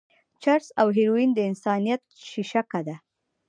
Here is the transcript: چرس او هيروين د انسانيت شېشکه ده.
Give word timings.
چرس 0.43 0.67
او 0.81 0.87
هيروين 0.97 1.29
د 1.33 1.39
انسانيت 1.49 2.01
شېشکه 2.29 2.79
ده. 2.87 2.95